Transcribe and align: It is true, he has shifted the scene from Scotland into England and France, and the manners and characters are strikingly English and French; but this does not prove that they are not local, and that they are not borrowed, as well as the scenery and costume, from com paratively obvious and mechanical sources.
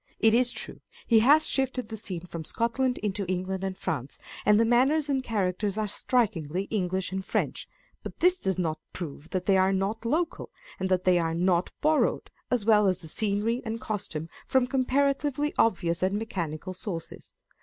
It 0.17 0.33
is 0.33 0.51
true, 0.51 0.81
he 1.05 1.19
has 1.19 1.47
shifted 1.47 1.89
the 1.89 1.95
scene 1.95 2.25
from 2.25 2.43
Scotland 2.43 2.97
into 3.03 3.23
England 3.27 3.63
and 3.63 3.77
France, 3.77 4.17
and 4.47 4.59
the 4.59 4.65
manners 4.65 5.09
and 5.09 5.21
characters 5.23 5.77
are 5.77 5.87
strikingly 5.87 6.63
English 6.71 7.11
and 7.11 7.23
French; 7.23 7.69
but 8.01 8.19
this 8.19 8.39
does 8.39 8.57
not 8.57 8.79
prove 8.93 9.29
that 9.29 9.45
they 9.45 9.57
are 9.57 9.71
not 9.71 10.03
local, 10.03 10.49
and 10.79 10.89
that 10.89 11.03
they 11.03 11.19
are 11.19 11.35
not 11.35 11.71
borrowed, 11.81 12.31
as 12.49 12.65
well 12.65 12.87
as 12.87 13.01
the 13.01 13.07
scenery 13.07 13.61
and 13.63 13.79
costume, 13.79 14.27
from 14.47 14.65
com 14.65 14.85
paratively 14.85 15.53
obvious 15.59 16.01
and 16.01 16.17
mechanical 16.17 16.73
sources. 16.73 17.31